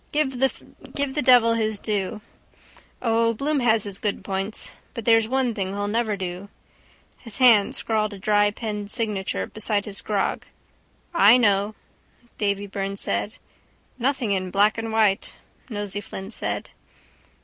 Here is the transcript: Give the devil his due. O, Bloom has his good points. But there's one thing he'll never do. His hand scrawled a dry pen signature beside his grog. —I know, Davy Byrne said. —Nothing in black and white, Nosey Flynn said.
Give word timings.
Give 0.11 0.39
the 0.39 1.21
devil 1.23 1.53
his 1.53 1.79
due. 1.79 2.21
O, 3.03 3.35
Bloom 3.35 3.59
has 3.59 3.83
his 3.83 3.99
good 3.99 4.23
points. 4.23 4.71
But 4.95 5.05
there's 5.05 5.27
one 5.27 5.53
thing 5.53 5.73
he'll 5.73 5.87
never 5.87 6.17
do. 6.17 6.49
His 7.19 7.37
hand 7.37 7.75
scrawled 7.75 8.11
a 8.11 8.17
dry 8.17 8.49
pen 8.49 8.87
signature 8.87 9.45
beside 9.45 9.85
his 9.85 10.01
grog. 10.01 10.47
—I 11.13 11.37
know, 11.37 11.75
Davy 12.39 12.65
Byrne 12.65 12.97
said. 12.97 13.33
—Nothing 13.99 14.31
in 14.31 14.49
black 14.49 14.79
and 14.79 14.91
white, 14.91 15.35
Nosey 15.69 16.01
Flynn 16.01 16.31
said. 16.31 16.71